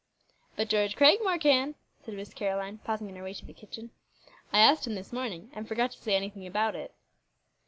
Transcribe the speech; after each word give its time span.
"But 0.55 0.67
George 0.67 0.95
Cragmore 0.95 1.39
can," 1.39 1.75
said 2.03 2.15
Miss 2.15 2.33
Caroline, 2.33 2.79
pausing 2.83 3.07
on 3.09 3.15
her 3.17 3.23
way 3.23 3.35
to 3.35 3.45
the 3.45 3.53
kitchen. 3.53 3.91
"I 4.51 4.57
asked 4.57 4.87
him 4.87 4.95
this 4.95 5.13
morning, 5.13 5.51
and 5.53 5.67
forgot 5.67 5.91
to 5.91 5.99
say 6.01 6.15
anything 6.15 6.47
about 6.47 6.75
it." 6.75 6.95